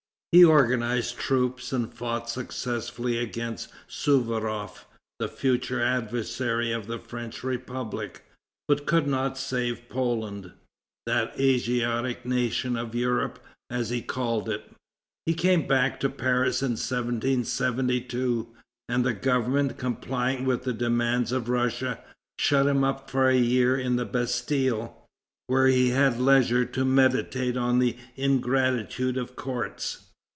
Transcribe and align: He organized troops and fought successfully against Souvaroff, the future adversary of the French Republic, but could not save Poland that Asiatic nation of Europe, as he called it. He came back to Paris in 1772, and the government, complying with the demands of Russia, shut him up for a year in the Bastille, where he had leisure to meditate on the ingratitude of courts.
He 0.33 0.45
organized 0.45 1.17
troops 1.17 1.73
and 1.73 1.93
fought 1.93 2.29
successfully 2.29 3.17
against 3.17 3.67
Souvaroff, 3.89 4.85
the 5.19 5.27
future 5.27 5.83
adversary 5.83 6.71
of 6.71 6.87
the 6.87 6.99
French 6.99 7.43
Republic, 7.43 8.23
but 8.65 8.85
could 8.85 9.07
not 9.07 9.37
save 9.37 9.89
Poland 9.89 10.53
that 11.05 11.37
Asiatic 11.37 12.25
nation 12.25 12.77
of 12.77 12.95
Europe, 12.95 13.39
as 13.69 13.89
he 13.89 14.01
called 14.01 14.47
it. 14.47 14.71
He 15.25 15.33
came 15.33 15.67
back 15.67 15.99
to 15.99 16.07
Paris 16.09 16.61
in 16.61 16.75
1772, 16.77 18.47
and 18.87 19.03
the 19.05 19.11
government, 19.11 19.77
complying 19.77 20.45
with 20.45 20.63
the 20.63 20.71
demands 20.71 21.33
of 21.33 21.49
Russia, 21.49 21.99
shut 22.39 22.67
him 22.67 22.85
up 22.85 23.09
for 23.11 23.27
a 23.27 23.35
year 23.37 23.77
in 23.77 23.97
the 23.97 24.05
Bastille, 24.05 24.95
where 25.47 25.67
he 25.67 25.89
had 25.89 26.21
leisure 26.21 26.63
to 26.63 26.85
meditate 26.85 27.57
on 27.57 27.79
the 27.79 27.97
ingratitude 28.17 29.17
of 29.17 29.35
courts. 29.35 30.05